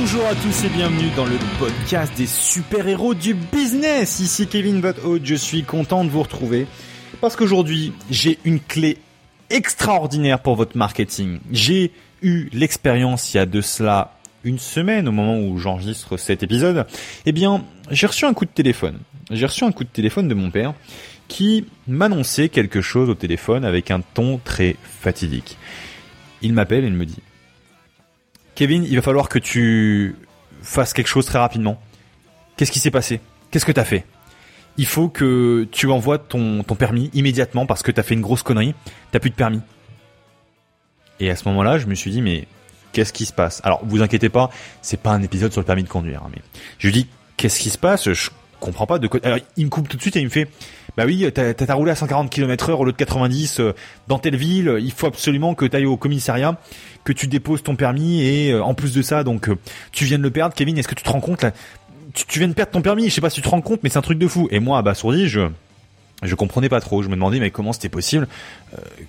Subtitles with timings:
[0.00, 4.20] Bonjour à tous et bienvenue dans le podcast des super-héros du business.
[4.20, 6.66] Ici Kevin Butthole, je suis content de vous retrouver
[7.20, 8.96] parce qu'aujourd'hui j'ai une clé
[9.50, 11.40] extraordinaire pour votre marketing.
[11.52, 11.92] J'ai
[12.22, 16.86] eu l'expérience il y a de cela une semaine au moment où j'enregistre cet épisode.
[17.26, 19.00] Eh bien, j'ai reçu un coup de téléphone.
[19.30, 20.72] J'ai reçu un coup de téléphone de mon père
[21.28, 25.58] qui m'annonçait quelque chose au téléphone avec un ton très fatidique.
[26.40, 27.18] Il m'appelle et il me dit
[28.60, 30.14] Kevin, il va falloir que tu
[30.60, 31.80] fasses quelque chose très rapidement.
[32.58, 33.22] Qu'est-ce qui s'est passé?
[33.50, 34.04] Qu'est-ce que t'as fait?
[34.76, 38.74] Il faut que tu envoies ton, permis immédiatement parce que t'as fait une grosse connerie.
[39.12, 39.62] T'as plus de permis.
[41.20, 42.46] Et à ce moment-là, je me suis dit, mais
[42.92, 43.62] qu'est-ce qui se passe?
[43.64, 44.50] Alors, vous inquiétez pas,
[44.82, 46.24] c'est pas un épisode sur le permis de conduire.
[46.24, 46.42] Hein, mais
[46.76, 47.06] je lui dis,
[47.38, 48.12] qu'est-ce qui se passe?
[48.12, 48.28] Je
[48.60, 49.20] comprends pas de quoi.
[49.22, 50.50] Alors, il me coupe tout de suite et il me fait,
[50.96, 53.72] bah oui, t'as as roulé à 140 km heure au lieu de 90 euh,
[54.08, 54.78] dans telle ville.
[54.80, 56.58] Il faut absolument que t'ailles au commissariat,
[57.04, 59.56] que tu déposes ton permis et euh, en plus de ça, donc euh,
[59.92, 60.76] tu viens de le perdre, Kevin.
[60.78, 61.52] Est-ce que tu te rends compte là
[62.12, 63.08] tu, tu, viens de perdre ton permis.
[63.08, 64.48] Je sais pas si tu te rends compte, mais c'est un truc de fou.
[64.50, 65.48] Et moi, abasourdi, je
[66.22, 67.02] je comprenais pas trop.
[67.02, 68.26] Je me demandais mais comment c'était possible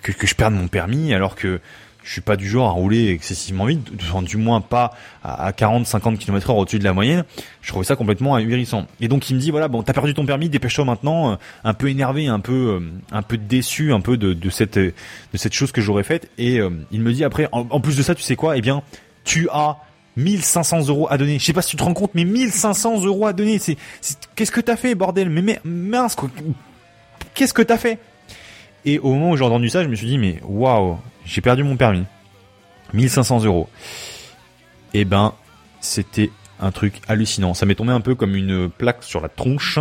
[0.01, 1.59] que, que je perde mon permis alors que
[2.03, 3.91] je suis pas du genre à rouler excessivement vite,
[4.23, 4.91] du moins pas
[5.23, 7.23] à 40-50 km heure au-dessus de la moyenne.
[7.61, 8.87] Je trouvais ça complètement ahurissant.
[8.99, 11.73] Et donc il me dit voilà bon t'as perdu ton permis, dépêche-toi maintenant, euh, un
[11.73, 14.93] peu énervé, un peu euh, un peu déçu, un peu de, cette de
[15.35, 16.29] cette chose que j'aurais faite.
[16.37, 18.57] Et euh, il me dit après en, plus de ça tu sais quoi?
[18.57, 18.81] Eh bien
[19.23, 19.77] tu as
[20.17, 21.37] 1500 euros à donner.
[21.37, 23.59] Je sais pas si tu te rends compte, mais 1500 euros à donner.
[23.59, 23.77] C'est,
[24.35, 25.29] qu'est-ce que t'as fait, bordel?
[25.29, 26.15] Mais, mais mince,
[27.35, 27.99] qu'est-ce que t'as fait?
[28.85, 31.63] Et au moment où j'ai entendu ça, je me suis dit, mais waouh, j'ai perdu
[31.63, 32.03] mon permis.
[32.93, 33.69] 1500 euros.
[34.93, 35.33] Eh ben,
[35.79, 37.53] c'était un truc hallucinant.
[37.53, 39.79] Ça m'est tombé un peu comme une plaque sur la tronche.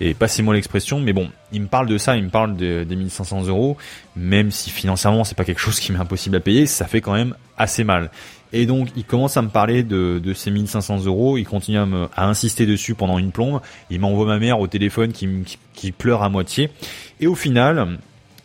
[0.00, 3.46] Et passez-moi l'expression, mais bon, il me parle de ça, il me parle des 1500
[3.46, 3.76] euros.
[4.16, 7.14] Même si financièrement c'est pas quelque chose qui m'est impossible à payer, ça fait quand
[7.14, 8.10] même assez mal.
[8.52, 11.38] Et donc, il commence à me parler de, ces 1500 euros.
[11.38, 13.60] Il continue à, me, insister dessus pendant une plombe.
[13.90, 16.70] Il m'envoie ma mère au téléphone qui pleure à moitié.
[17.20, 17.98] Et au final,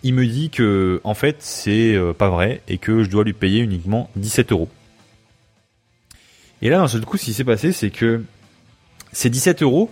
[0.05, 3.33] il me dit que en fait c'est euh, pas vrai et que je dois lui
[3.33, 4.69] payer uniquement 17 euros.
[6.61, 8.23] Et là, d'un seul coup, ce qui s'est passé, c'est que
[9.11, 9.91] ces 17 euros,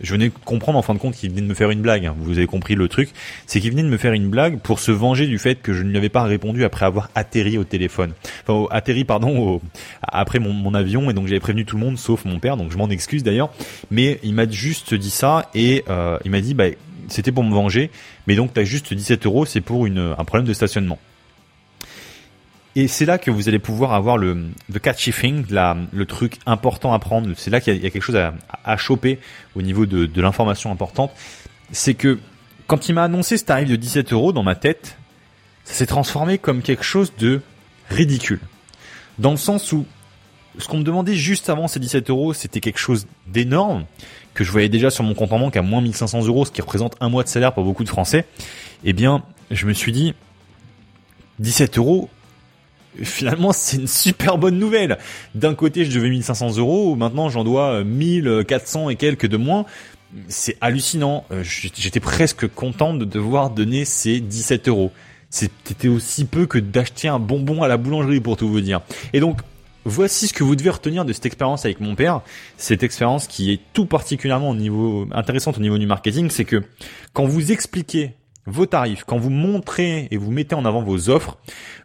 [0.00, 2.06] je venais comprendre en fin de compte qu'il venait de me faire une blague.
[2.06, 2.14] Hein.
[2.18, 3.10] Vous avez compris le truc,
[3.46, 5.82] c'est qu'il venait de me faire une blague pour se venger du fait que je
[5.82, 8.12] ne lui avais pas répondu après avoir atterri au téléphone.
[8.46, 9.60] Enfin, atterri, pardon,
[10.02, 12.78] après mon, avion, et donc j'avais prévenu tout le monde, sauf mon père, donc je
[12.78, 13.50] m'en excuse d'ailleurs.
[13.90, 16.66] Mais il m'a juste dit ça et euh, il m'a dit, bah
[17.08, 17.90] c'était pour me venger,
[18.26, 20.98] mais donc tu as juste 17 euros, c'est pour un problème de stationnement.
[22.76, 26.92] Et c'est là que vous allez pouvoir avoir le the catchy thing, le truc important
[26.92, 27.28] à prendre.
[27.36, 29.18] C'est là qu'il y, a quelque chose à, à choper
[29.56, 31.10] au niveau de, de l'information importante.
[31.72, 32.20] C'est que
[32.68, 34.96] quand il m'a annoncé ce tarif de 17 euros dans ma tête,
[35.64, 37.40] ça s'est transformé comme quelque chose de
[37.90, 38.40] ridicule.
[39.18, 39.84] Dans le sens où
[40.58, 43.84] ce qu'on me demandait juste avant ces 17 euros, c'était quelque chose d'énorme
[44.34, 46.60] que je voyais déjà sur mon compte en banque à moins 1500 euros, ce qui
[46.60, 48.24] représente un mois de salaire pour beaucoup de Français.
[48.84, 50.14] Eh bien, je me suis dit,
[51.40, 52.08] 17 euros,
[53.02, 54.98] finalement, c'est une super bonne nouvelle.
[55.34, 59.66] D'un côté, je devais 1500 euros, maintenant j'en dois 1400 et quelques de moins.
[60.28, 61.24] C'est hallucinant.
[61.32, 64.90] Euh, j'étais presque content de devoir donner ces 17 euros.
[65.30, 68.80] C'était aussi peu que d'acheter un bonbon à la boulangerie pour tout vous dire.
[69.12, 69.40] Et donc,
[69.88, 72.20] Voici ce que vous devez retenir de cette expérience avec mon père.
[72.58, 74.54] Cette expérience qui est tout particulièrement
[75.12, 76.62] intéressante au niveau du marketing, c'est que
[77.14, 78.12] quand vous expliquez
[78.44, 81.38] vos tarifs, quand vous montrez et vous mettez en avant vos offres,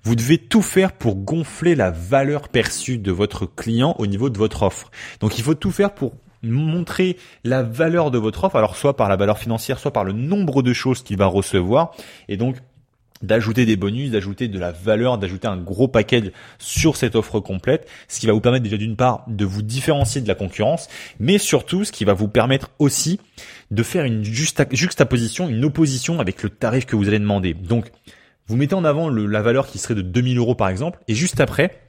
[0.03, 4.37] vous devez tout faire pour gonfler la valeur perçue de votre client au niveau de
[4.37, 4.91] votre offre.
[5.21, 7.15] Donc il faut tout faire pour montrer
[7.45, 10.61] la valeur de votre offre, alors soit par la valeur financière, soit par le nombre
[10.61, 11.93] de choses qu'il va recevoir.
[12.27, 12.57] Et donc
[13.23, 17.87] d'ajouter des bonus, d'ajouter de la valeur, d'ajouter un gros package sur cette offre complète,
[18.07, 20.87] ce qui va vous permettre déjà d'une part de vous différencier de la concurrence,
[21.19, 23.19] mais surtout ce qui va vous permettre aussi
[23.71, 27.53] de faire une juxtaposition, une opposition avec le tarif que vous allez demander.
[27.53, 27.91] Donc,
[28.45, 31.39] vous mettez en avant la valeur qui serait de 2000 euros par exemple, et juste
[31.39, 31.79] après,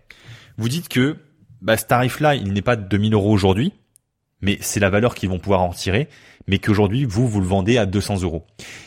[0.57, 1.17] vous dites que
[1.61, 3.73] bah, ce tarif-là, il n'est pas de 2000 euros aujourd'hui,
[4.41, 6.09] mais c'est la valeur qu'ils vont pouvoir en tirer,
[6.47, 8.45] mais qu'aujourd'hui, vous, vous le vendez à 200 euros.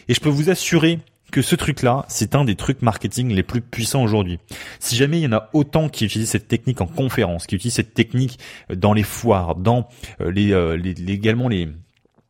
[0.07, 0.99] Et je peux vous assurer
[1.31, 4.39] que ce truc-là, c'est un des trucs marketing les plus puissants aujourd'hui.
[4.79, 7.75] Si jamais il y en a autant qui utilisent cette technique en conférence, qui utilisent
[7.75, 8.39] cette technique
[8.73, 9.87] dans les foires, dans
[10.21, 11.69] euh, les, euh, les, également les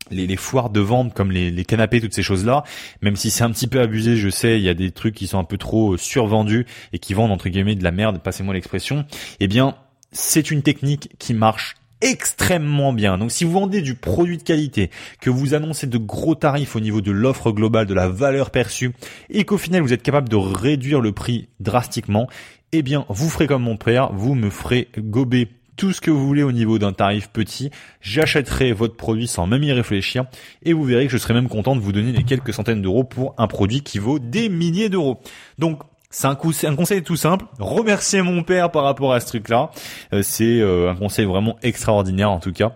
[0.10, 2.64] les, les, foires de vente comme les, les canapés, toutes ces choses-là,
[3.02, 5.28] même si c'est un petit peu abusé, je sais, il y a des trucs qui
[5.28, 8.54] sont un peu trop euh, survendus et qui vendent entre guillemets de la merde, passez-moi
[8.54, 9.06] l'expression,
[9.42, 9.76] eh bien,
[10.14, 13.18] c'est une technique qui marche extrêmement bien.
[13.18, 14.90] Donc si vous vendez du produit de qualité,
[15.22, 18.94] que vous annoncez de gros tarifs au niveau de l'offre globale, de la valeur perçue,
[19.30, 22.28] et qu'au final vous êtes capable de réduire le prix drastiquement,
[22.72, 26.26] eh bien vous ferez comme mon père, vous me ferez gober tout ce que vous
[26.26, 27.70] voulez au niveau d'un tarif petit.
[28.02, 30.26] J'achèterai votre produit sans même y réfléchir
[30.64, 33.04] et vous verrez que je serai même content de vous donner les quelques centaines d'euros
[33.04, 35.22] pour un produit qui vaut des milliers d'euros.
[35.60, 37.46] Donc c'est un, un conseil tout simple.
[37.60, 39.72] Remercier mon père par rapport à ce truc-là.
[40.14, 42.74] Euh, c'est euh, un conseil vraiment extraordinaire en tout cas.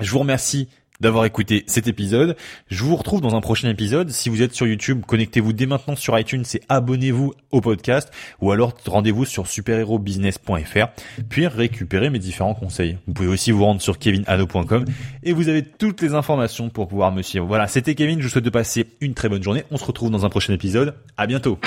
[0.00, 0.68] Je vous remercie
[1.00, 2.36] d'avoir écouté cet épisode.
[2.68, 4.10] Je vous retrouve dans un prochain épisode.
[4.10, 8.50] Si vous êtes sur YouTube, connectez-vous dès maintenant sur iTunes et abonnez-vous au podcast ou
[8.50, 10.88] alors rendez-vous sur superherobusiness.fr
[11.28, 12.98] puis récupérez mes différents conseils.
[13.06, 14.84] Vous pouvez aussi vous rendre sur kevinado.com
[15.22, 17.46] et vous avez toutes les informations pour pouvoir me suivre.
[17.46, 19.64] Voilà, c'était Kevin, je vous souhaite de passer une très bonne journée.
[19.70, 20.94] On se retrouve dans un prochain épisode.
[21.16, 21.58] À bientôt.